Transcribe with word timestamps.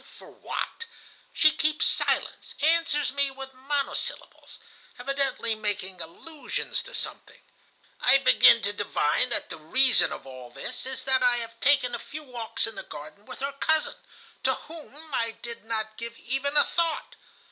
Why? 0.01 0.09
For 0.17 0.31
what? 0.31 0.85
She 1.31 1.51
keeps 1.51 1.85
silence, 1.85 2.55
answers 2.59 3.13
me 3.13 3.29
with 3.29 3.53
monosyllables, 3.53 4.57
evidently 4.97 5.53
making 5.53 6.01
allusions 6.01 6.81
to 6.81 6.95
something. 6.95 7.39
I 7.99 8.17
begin 8.17 8.63
to 8.63 8.73
divine 8.73 9.29
that 9.29 9.49
the 9.51 9.59
reason 9.59 10.11
of 10.11 10.25
all 10.25 10.49
this 10.49 10.87
is 10.87 11.03
that 11.03 11.21
I 11.21 11.35
have 11.37 11.59
taken 11.59 11.93
a 11.93 11.99
few 11.99 12.23
walks 12.23 12.65
in 12.65 12.73
the 12.73 12.81
garden 12.81 13.25
with 13.27 13.41
her 13.41 13.53
cousin, 13.59 13.93
to 14.41 14.55
whom 14.55 15.13
I 15.13 15.33
did 15.39 15.65
not 15.65 15.97
give 15.97 16.17
even 16.17 16.57
a 16.57 16.63
thought. 16.63 17.13